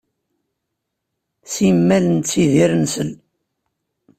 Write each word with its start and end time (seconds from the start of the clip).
Simmal 1.53 2.03
nettidir 2.07 2.71
nsell. 2.83 3.11